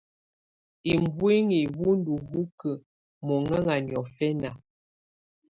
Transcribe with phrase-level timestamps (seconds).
[0.93, 2.81] Ubuinyii wù ndù hukǝ́
[3.25, 4.49] muhɛŋa niɔ̀fɛna.